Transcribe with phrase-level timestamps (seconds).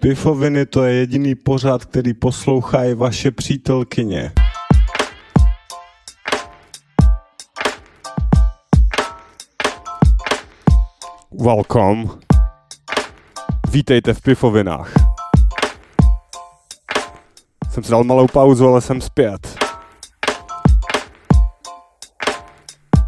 [0.00, 4.32] Pifoviny to je jediný pořad, který poslouchají vaše přítelkyně.
[11.40, 12.04] Welcome.
[13.70, 14.92] Vítejte v Pifovinách.
[17.70, 19.58] Jsem si dal malou pauzu, ale jsem zpět.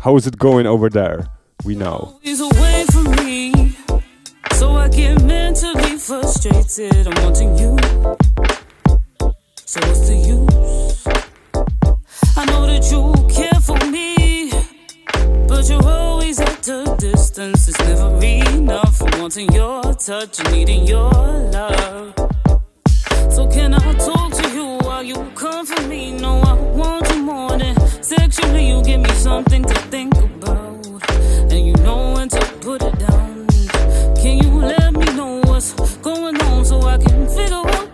[0.01, 1.25] How is it going over there?
[1.65, 2.09] We know.
[4.63, 7.09] So I get mentally frustrated.
[7.09, 7.77] I'm wanting you,
[9.71, 11.03] so what's the use?
[12.37, 13.03] I know that you
[13.39, 14.53] care for me,
[15.49, 17.69] but you're always at a distance.
[17.71, 18.09] It's never
[18.55, 19.03] enough.
[19.03, 21.11] I'm wanting your touch needing your
[21.57, 22.15] love.
[23.35, 26.13] So can I talk to you while you comfort me?
[26.13, 28.69] No, I want you more than sexually.
[28.69, 30.72] You give me something to think about,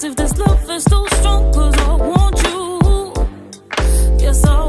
[0.09, 1.53] if this love is still strong?
[1.53, 2.59] Cause I want you.
[4.19, 4.68] Yes, I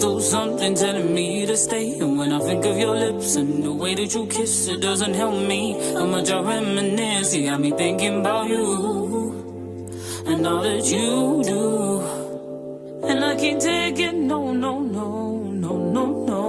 [0.00, 1.98] still something telling me to stay.
[1.98, 5.12] And when I think of your lips and the way that you kiss, it doesn't
[5.12, 5.74] help me.
[5.92, 8.64] How much I reminisce, you got me thinking about you
[10.26, 11.60] and all that you do.
[13.08, 16.46] And I can't take it, no, no, no, no, no, no,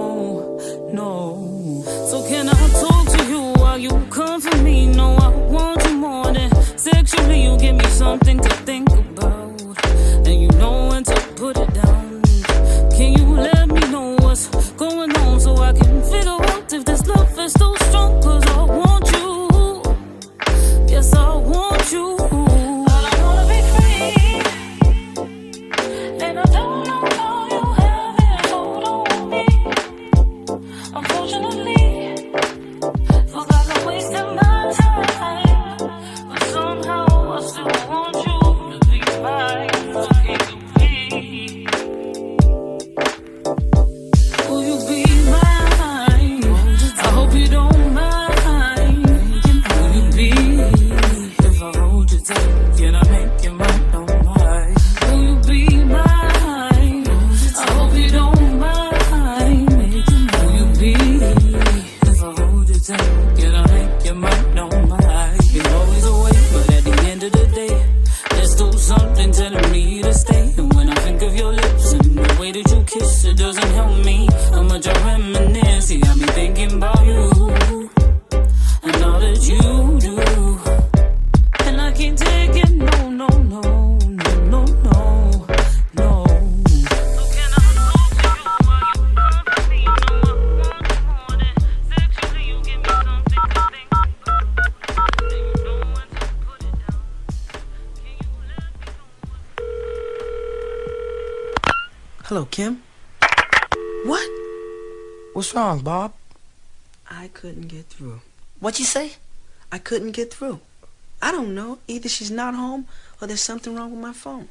[0.98, 1.84] no.
[2.10, 4.86] So can I talk to you while you comfort me?
[4.86, 7.42] No, I want you more than sexually.
[7.44, 9.60] You give me something to think about,
[10.26, 11.81] and you know when to put it down.
[17.44, 18.22] Is still strong?
[18.22, 18.91] Cause I want
[102.32, 102.82] Hello, Kim.
[104.06, 104.26] What?
[105.34, 106.14] What's wrong, Bob?
[107.10, 108.22] I couldn't get through.
[108.58, 109.16] What'd you say?
[109.70, 110.60] I couldn't get through.
[111.20, 111.80] I don't know.
[111.88, 112.86] Either she's not home
[113.20, 114.48] or there's something wrong with my phone.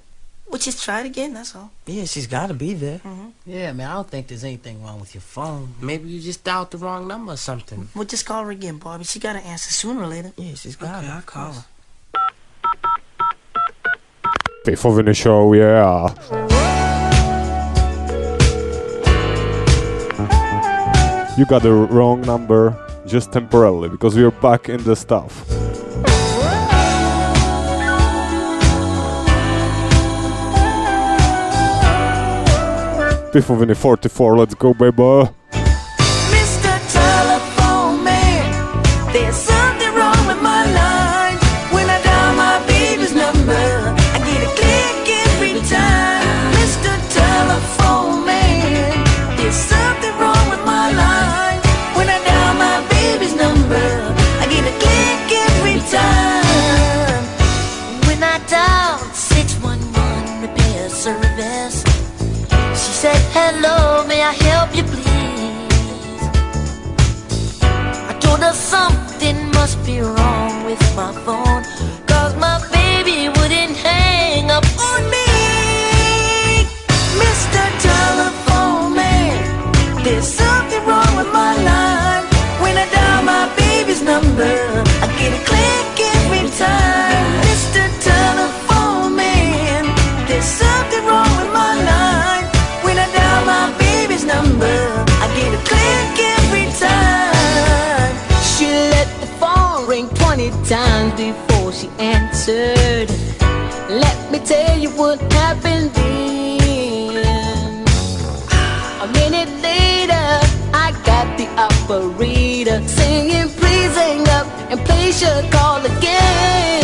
[0.48, 1.72] Well, just try it again, that's all.
[1.88, 3.00] Yeah, she's got to be there.
[3.00, 3.30] Mm-hmm.
[3.48, 5.74] Yeah, man, I don't think there's anything wrong with your phone.
[5.82, 7.90] Maybe you just dialed the wrong number or something.
[7.96, 9.06] Well, just call her again, Bobby.
[9.06, 10.34] She gotta answer sooner or later.
[10.38, 10.98] Yeah, she's got to.
[11.00, 11.14] Okay, it.
[11.14, 11.66] I'll call her.
[14.68, 16.41] Pifoviny show, yeah.
[21.38, 25.46] You got the wrong number just temporarily because we're back in the stuff.
[33.32, 35.41] Pifoviny 44, let's go, baby.
[102.12, 103.10] answered.
[103.90, 107.86] Let me tell you what happened then.
[109.06, 110.28] A minute later,
[110.86, 116.81] I got the operator singing, please hang up and place your call again.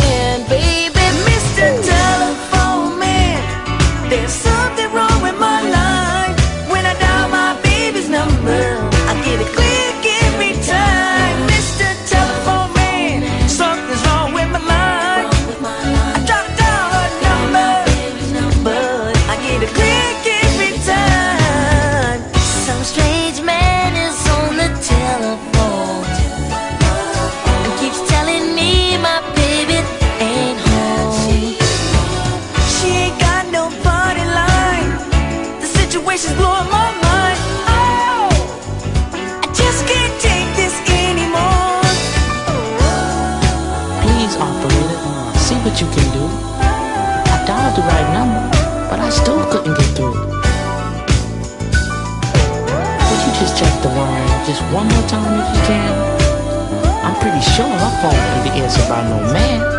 [58.68, 59.77] cares about no man.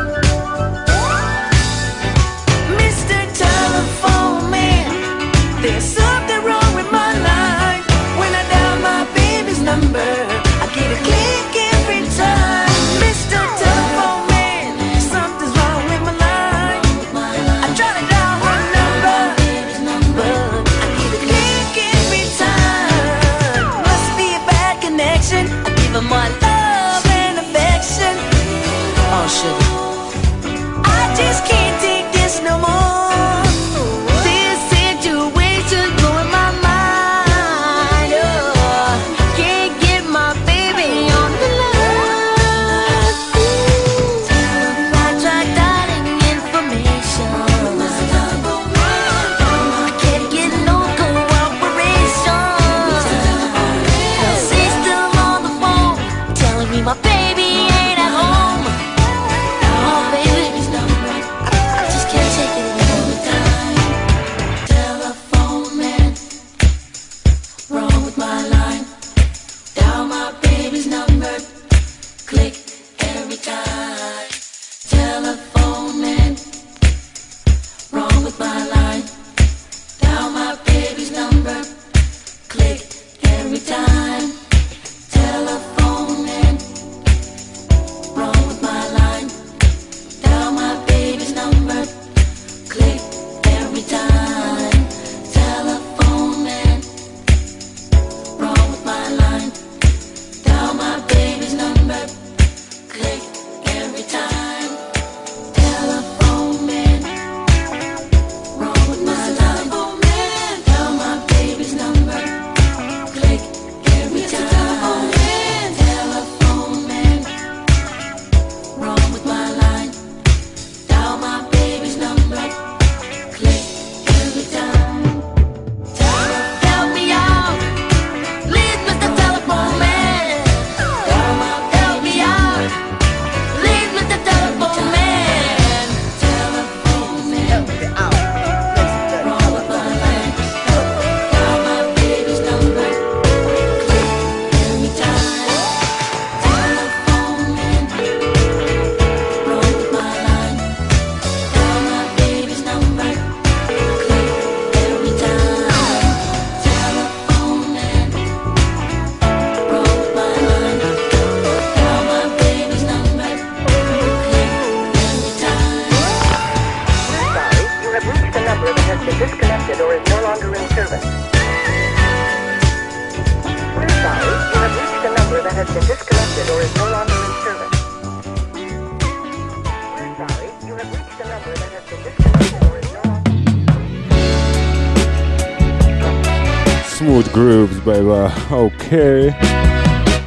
[187.89, 188.31] baby.
[188.51, 189.33] Okay.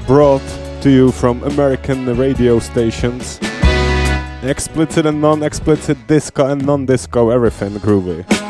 [0.07, 0.43] Brought
[0.83, 3.39] to you from American radio stations.
[4.43, 8.42] Explicit and non explicit, disco and non disco, everything groovy.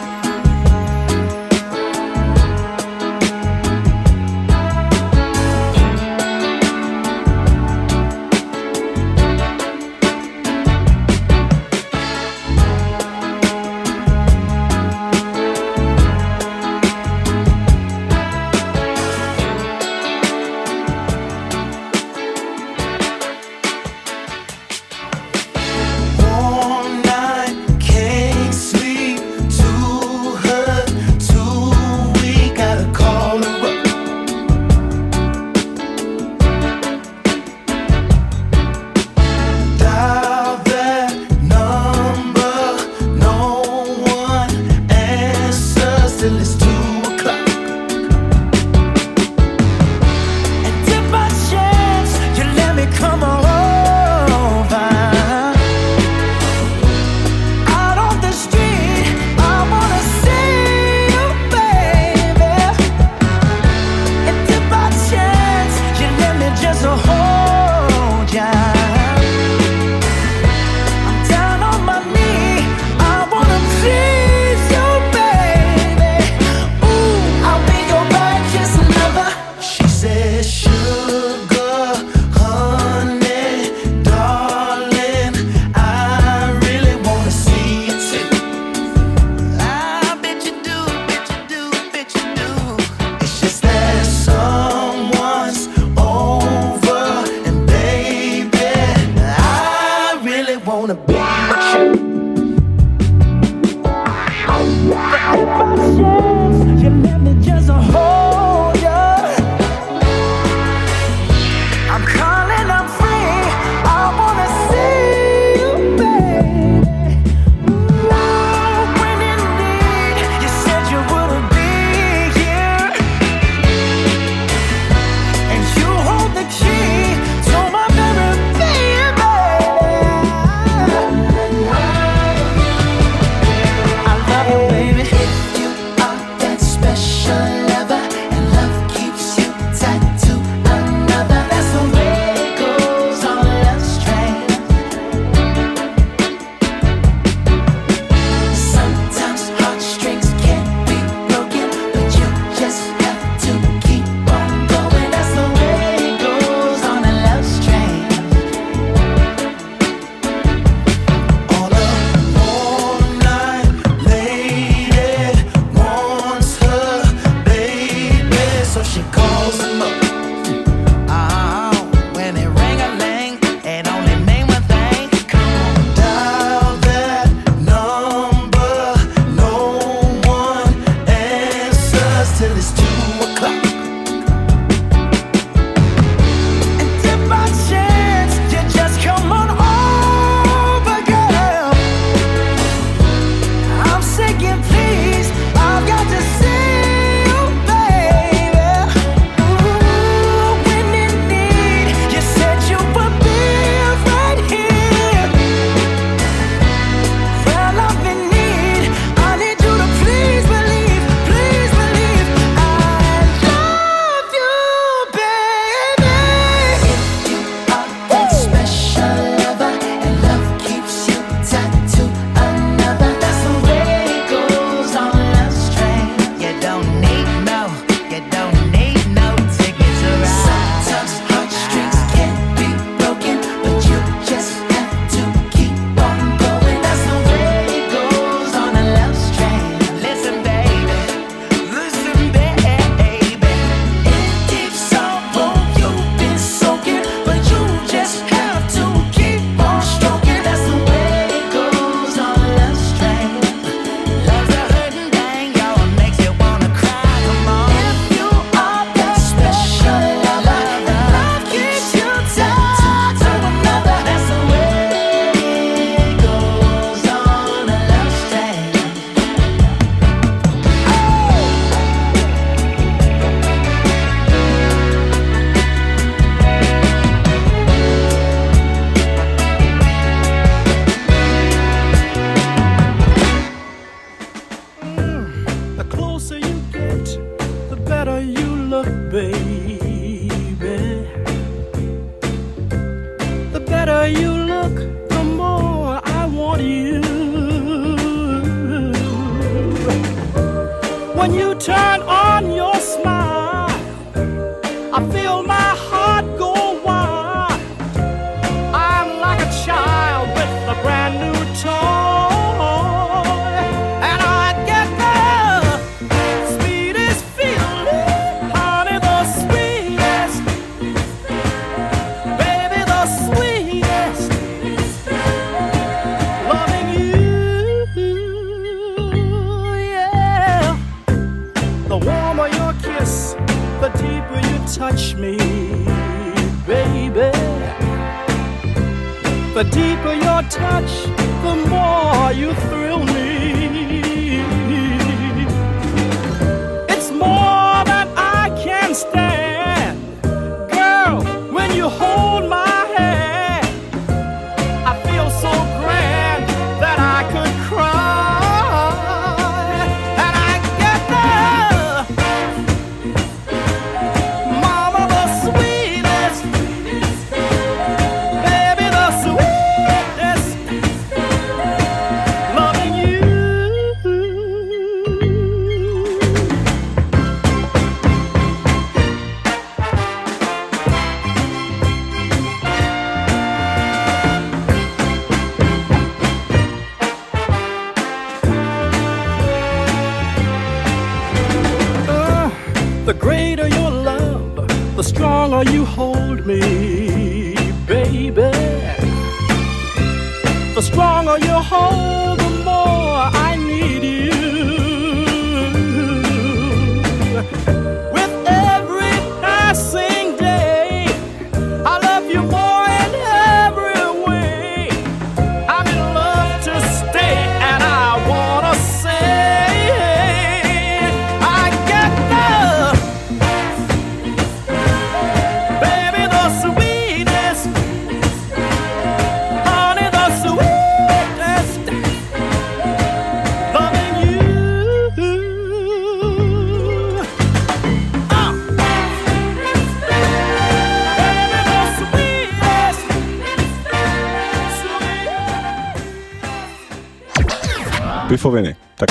[448.43, 448.77] Pennsylvania.
[448.97, 449.09] Tak.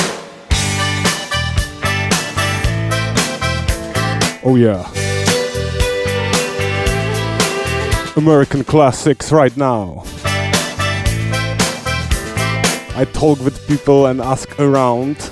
[4.43, 4.83] Oh yeah.
[8.17, 10.03] American classics right now.
[12.93, 15.30] I talk with people and ask around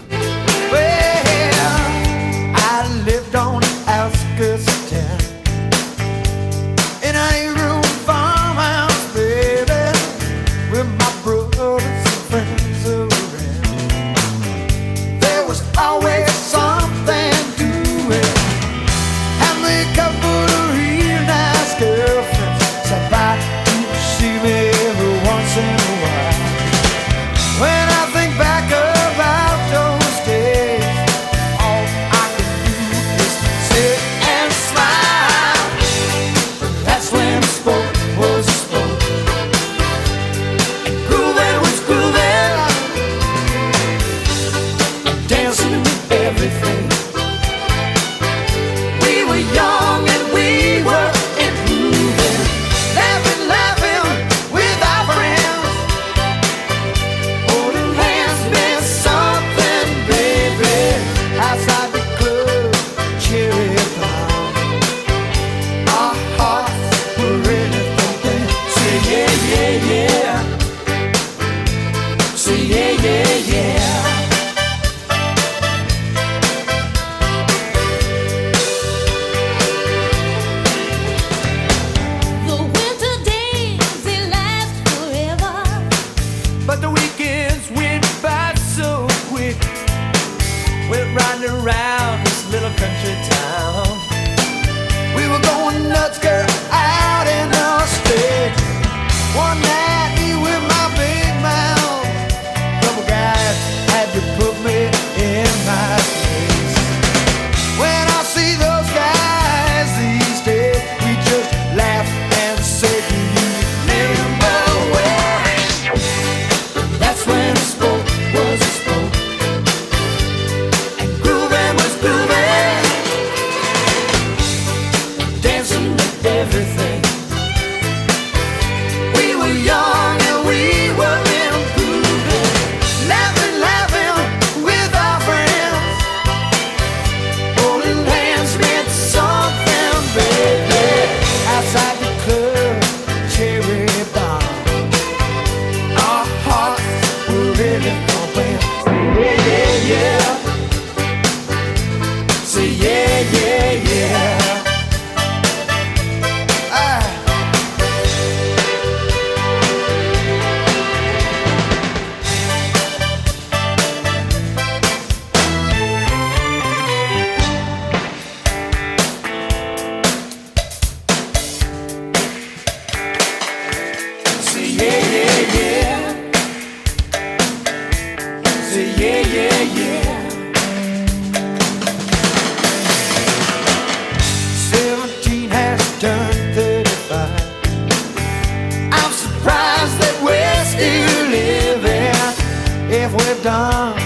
[193.09, 193.97] if we've done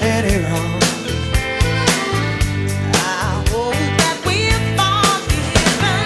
[0.00, 0.80] any wrong.
[2.92, 6.04] I hope that we're forgiven.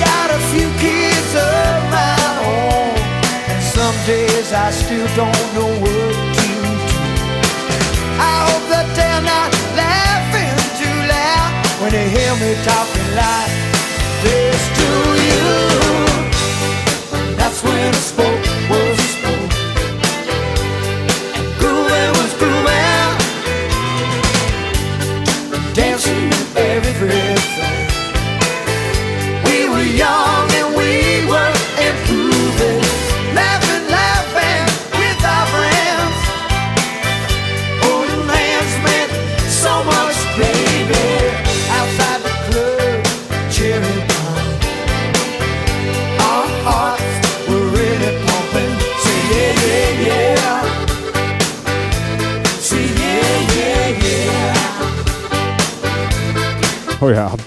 [0.00, 2.16] Got a few kids of my
[2.48, 2.96] own,
[3.52, 6.72] and some days I still don't know what to do.
[8.16, 13.61] I hope that they're not laughing too loud when they hear me talking like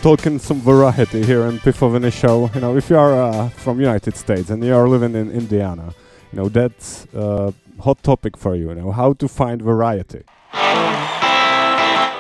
[0.06, 2.48] talking some variety here in Pifoviny show.
[2.54, 5.96] You know, if you are uh, from United States and you are living in Indiana,
[6.32, 8.70] you know that's a hot topic for you.
[8.70, 10.22] You know how to find variety.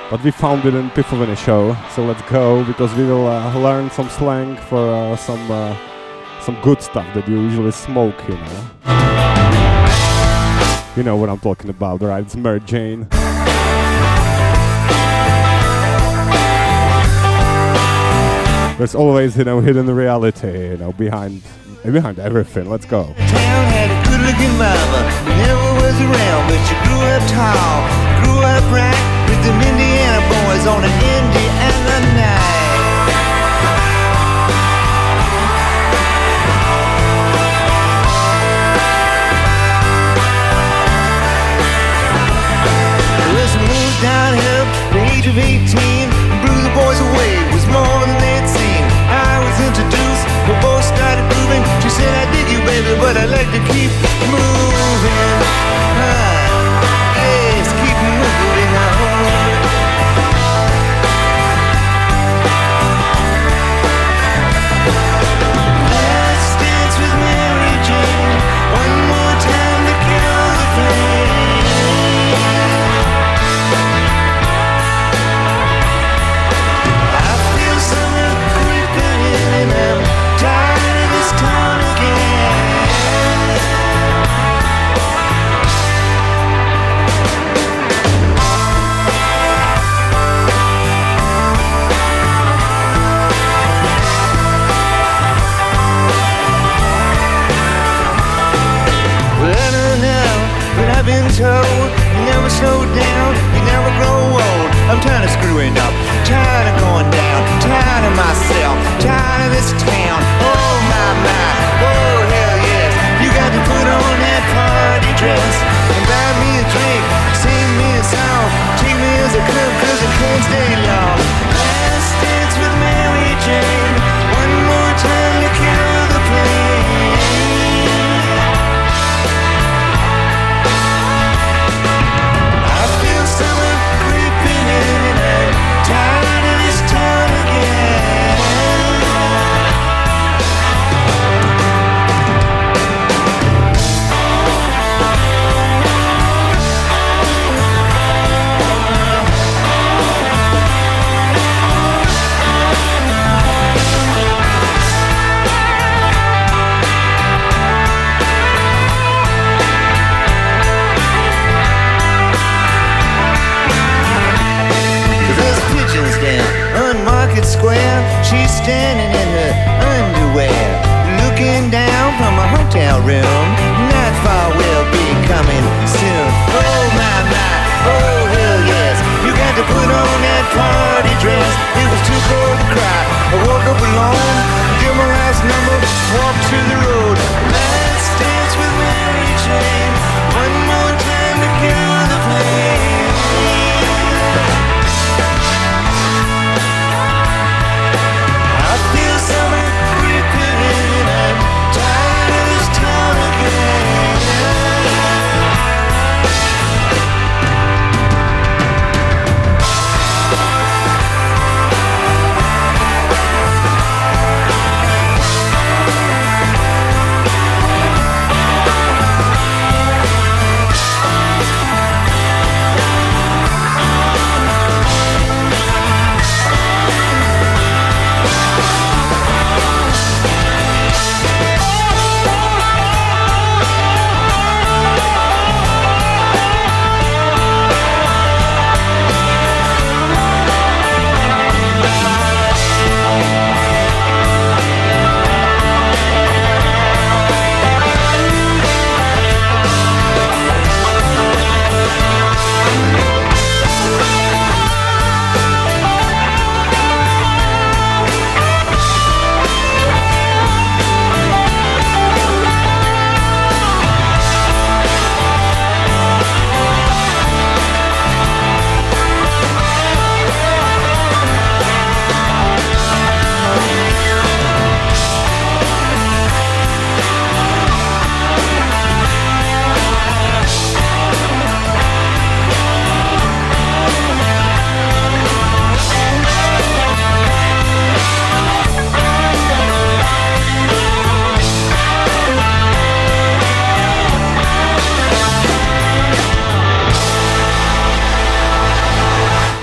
[0.09, 3.91] But we found it in Pifoviny show, so let's go because we will uh, learn
[3.91, 5.77] some slang for uh, some uh,
[6.41, 8.19] some good stuff that you usually smoke.
[8.27, 8.61] You know.
[10.97, 12.23] You know what I'm talking about, right?
[12.25, 13.07] It's Mary Jane.
[18.77, 21.41] There's always, you know, hidden the reality, you know, behind
[21.83, 22.69] behind everything.
[22.69, 23.03] Let's go.
[23.15, 25.01] town had a good looking mama.
[25.39, 27.87] Never was around, but she grew up tall.
[28.19, 28.99] Grew up right
[29.31, 32.45] with them Indiana boys on an Indiana night.
[44.01, 45.84] Downhill at the age of 18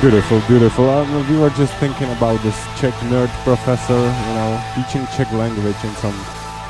[0.02, 0.90] Beautiful, beautiful.
[0.90, 5.76] Um, we were just thinking about this Czech nerd professor, you know, teaching Czech language
[5.84, 6.18] in some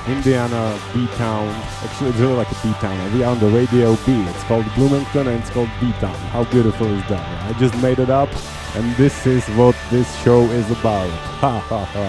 [0.06, 1.48] Indiana B town.
[1.82, 3.14] Actually, it's really like a B town.
[3.14, 4.12] We are on the radio B.
[4.28, 6.14] It's called Bloomington and it's called B town.
[6.28, 7.26] How beautiful is that?
[7.48, 8.28] I just made it up,
[8.74, 11.08] and this is what this show is about.
[11.40, 12.06] Ha ha ha.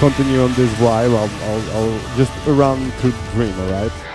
[0.00, 1.16] Continue on this vibe.
[1.16, 4.13] I'll, I'll, I'll just run to dream, alright?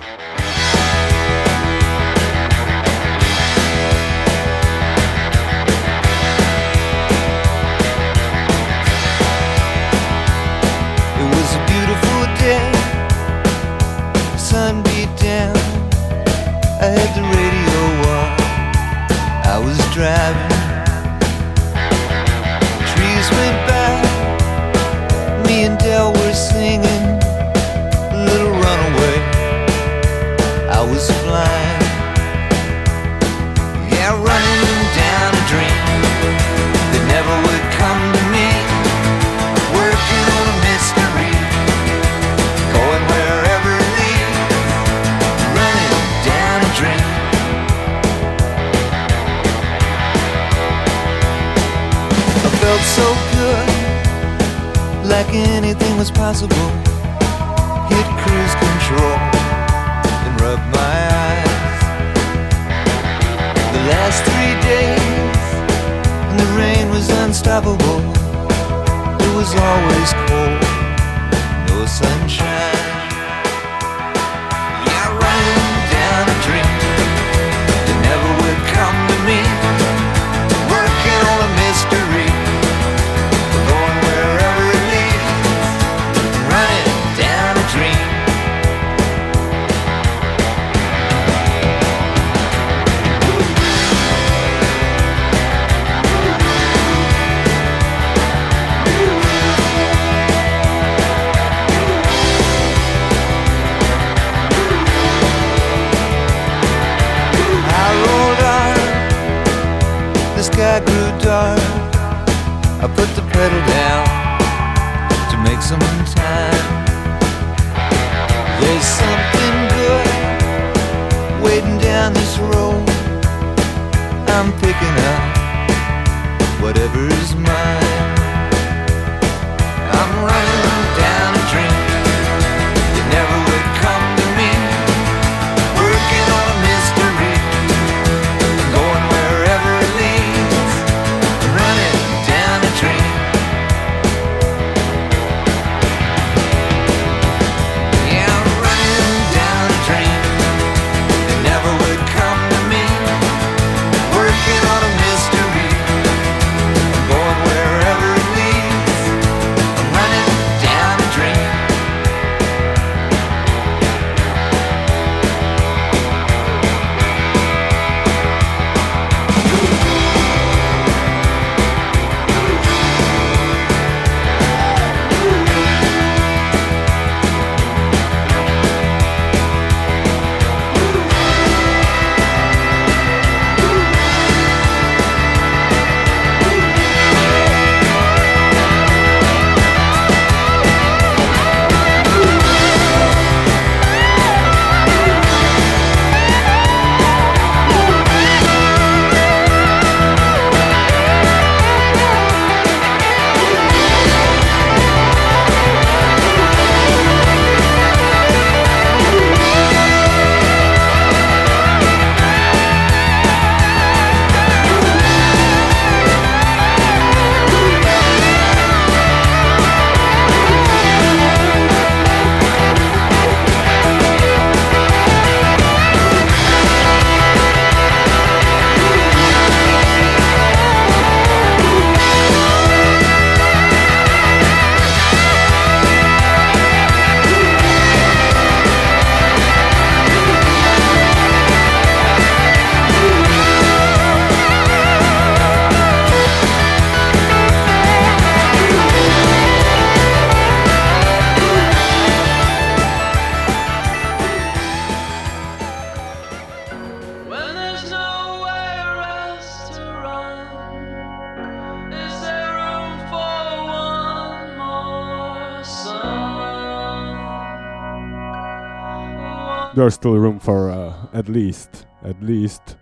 [269.79, 272.75] there's still room for uh, at least, at least,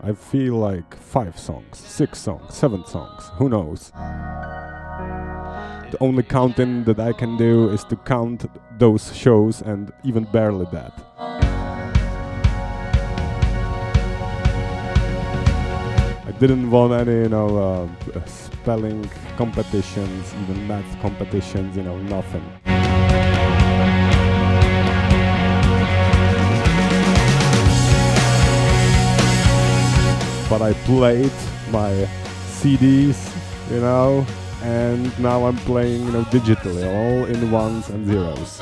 [0.00, 3.90] I feel like five songs, six songs, seven songs, who knows.
[5.90, 8.46] The only counting that I can do is to count
[8.78, 10.92] those shows and even barely that.
[16.28, 22.44] I didn't want any, you know, uh, spelling competitions, even math competitions, you know, nothing.
[30.54, 31.32] But I played
[31.72, 31.90] my
[32.46, 33.18] CDs,
[33.72, 34.24] you know,
[34.62, 38.60] and now I'm playing, you know, digitally, all in ones and zeros.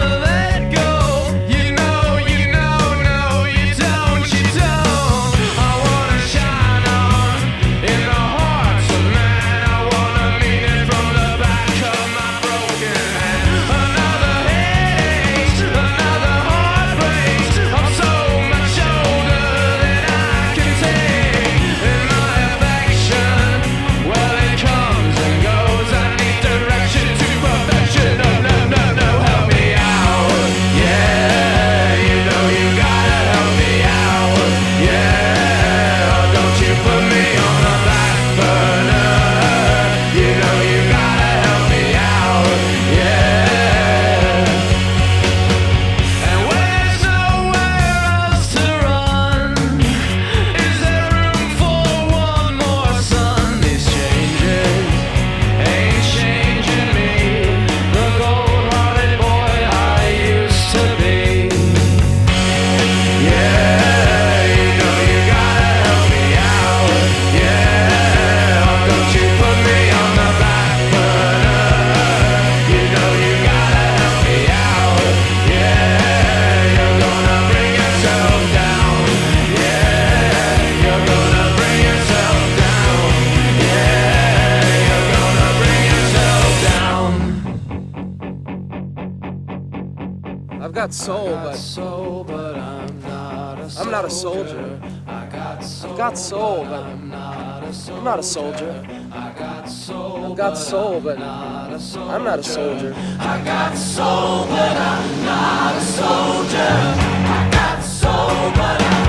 [95.81, 98.85] I've got soul, but I'm not a soldier.
[99.13, 102.95] I've got soul, but I'm not a soldier.
[103.19, 106.59] I got soul, but I'm not a soldier.
[106.59, 109.02] I got soul, but I'm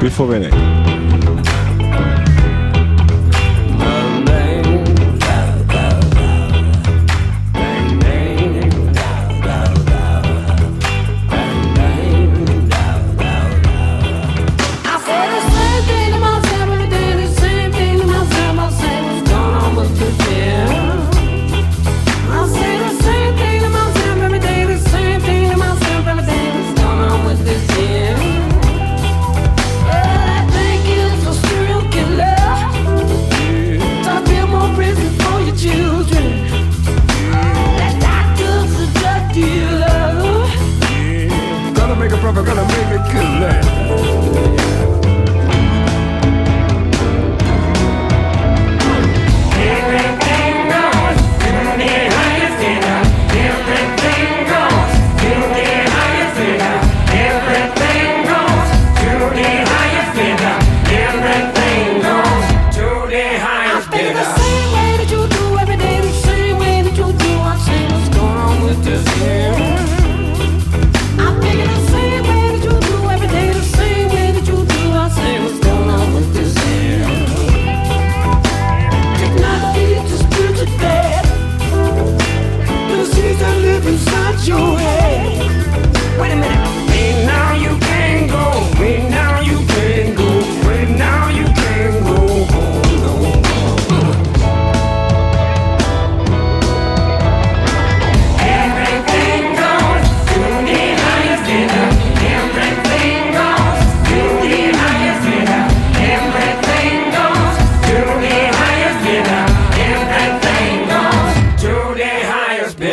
[0.00, 0.38] Before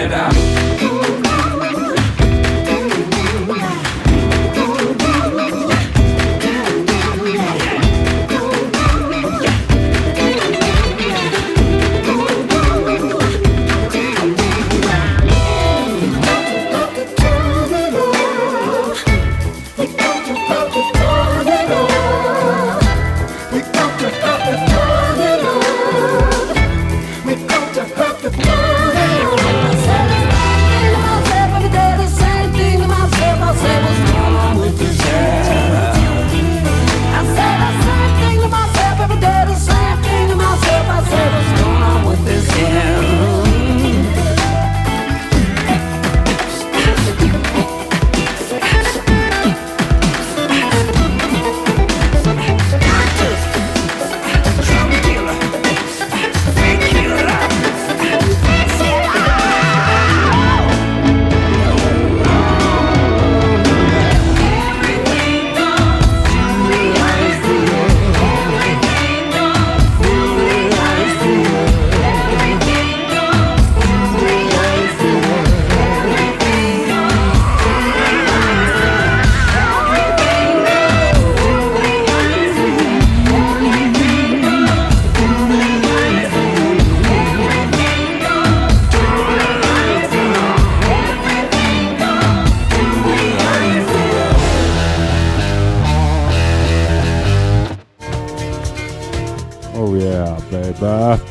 [0.06, 0.35] it out.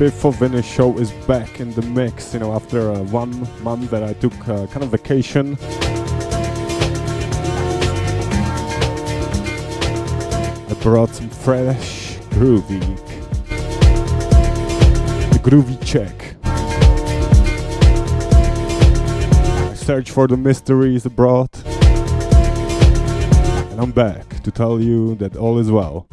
[0.04, 0.14] Baby.
[0.14, 2.34] Before Vinny show is back in the mix.
[2.34, 5.56] You know, after uh, one month that I took uh, kind of vacation.
[10.68, 12.80] I brought some fresh groovy,
[15.30, 16.36] the groovy check.
[19.70, 21.48] I searched for the mysteries abroad,
[23.70, 26.06] and I'm back to tell you that all is well.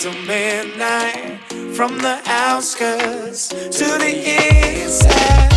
[0.00, 1.38] till midnight,
[1.76, 5.52] from the outskirts to the inside.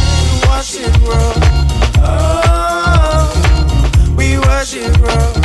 [0.46, 1.34] Watch it roll.
[2.04, 3.32] Oh,
[4.18, 5.43] we watch it roll.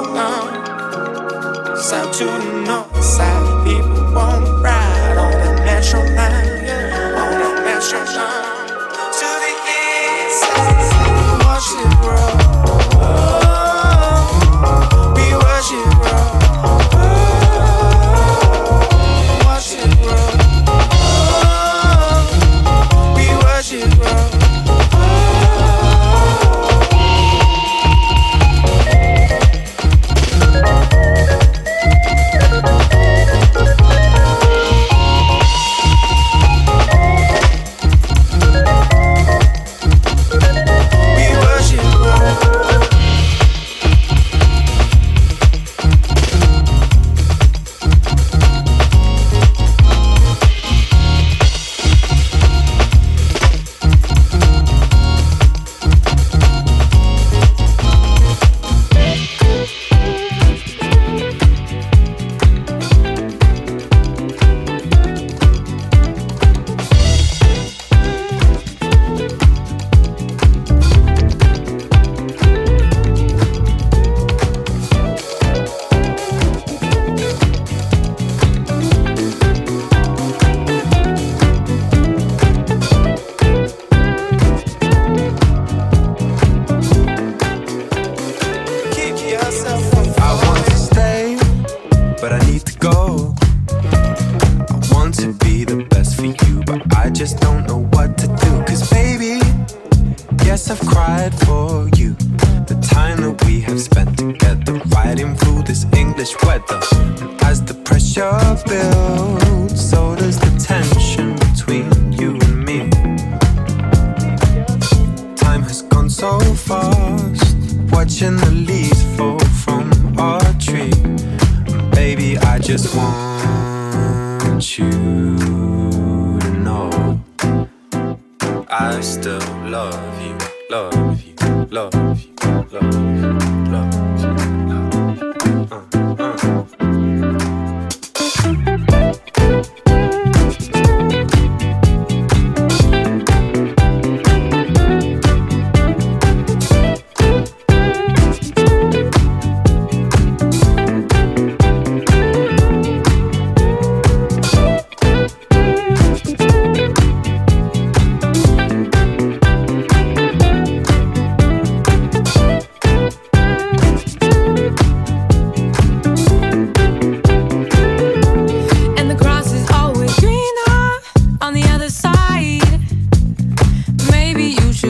[0.00, 0.60] around.
[2.10, 2.24] To
[2.64, 2.79] know.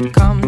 [0.09, 0.40] come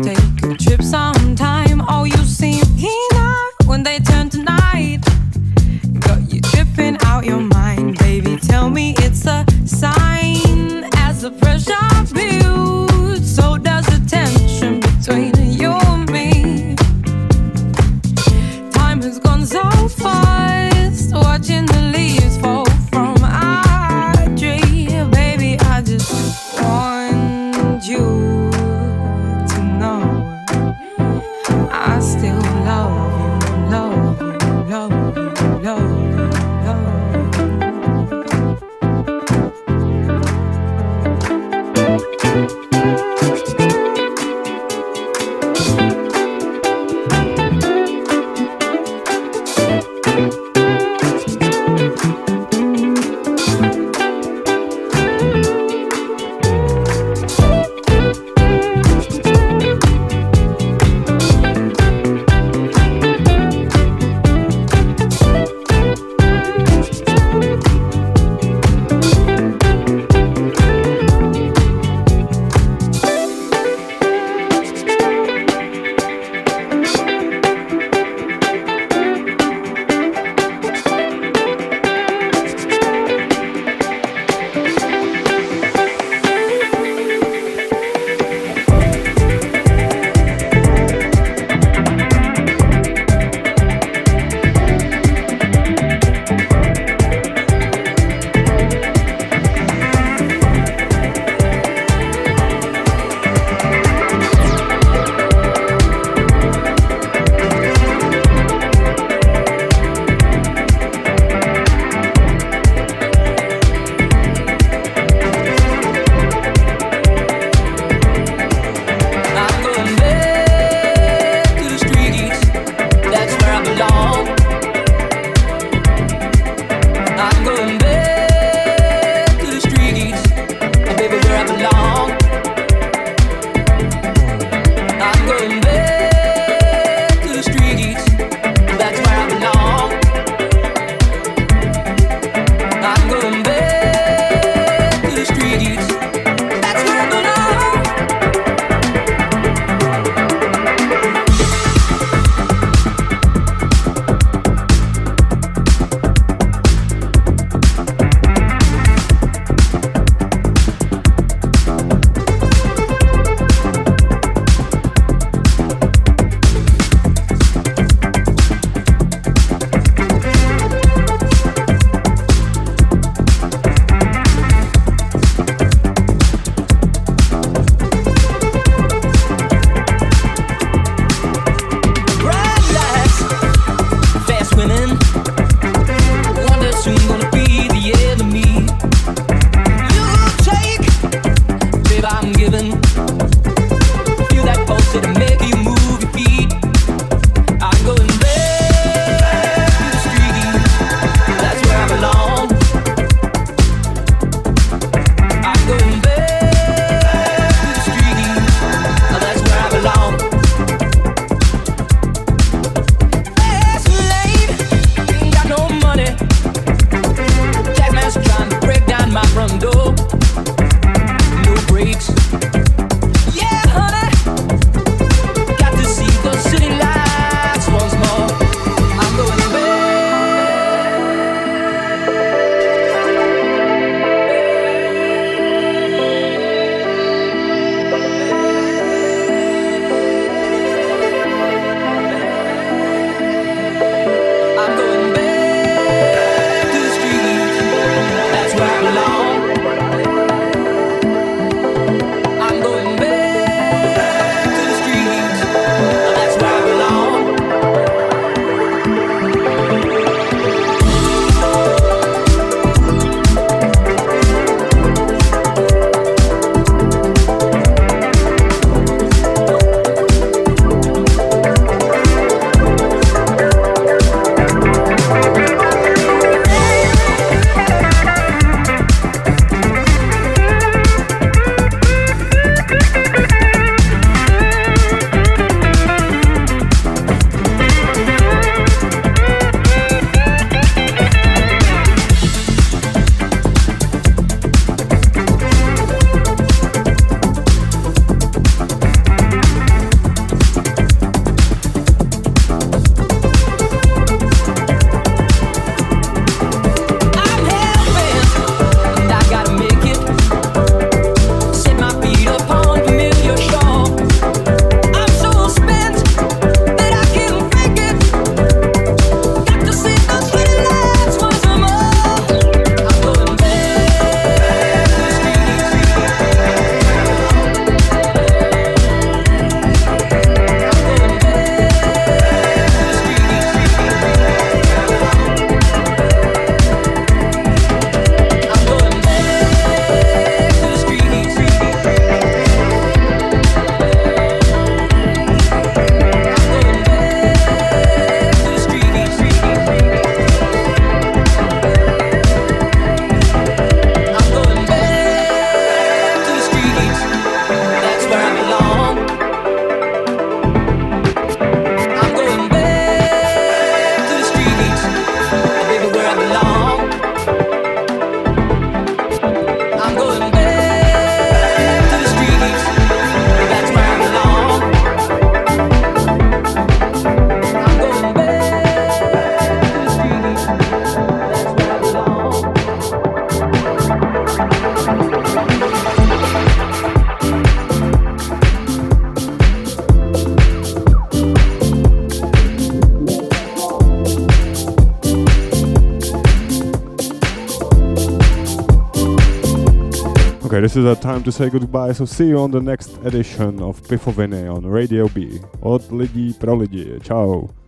[400.62, 403.82] this is a time to say goodbye, so see you on the next edition of
[403.82, 405.40] Pifoviny on Radio B.
[405.60, 407.00] Od lidí pro lidi.
[407.00, 407.61] Ciao.